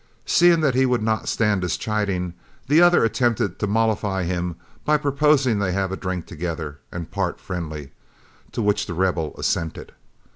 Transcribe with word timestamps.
Seeing 0.25 0.61
that 0.61 0.73
he 0.73 0.87
would 0.87 1.03
not 1.03 1.29
stand 1.29 1.61
his 1.61 1.77
chiding, 1.77 2.33
the 2.67 2.81
other 2.81 3.03
attempted 3.05 3.59
to 3.59 3.67
mollify 3.67 4.23
him 4.23 4.55
by 4.83 4.97
proposing 4.97 5.59
they 5.59 5.73
have 5.73 5.91
a 5.91 5.95
drink 5.95 6.25
together 6.25 6.79
and 6.91 7.11
part 7.11 7.39
friendly, 7.39 7.91
to 8.51 8.63
which 8.63 8.87
The 8.87 8.95
Rebel 8.95 9.35
assented. 9.37 9.91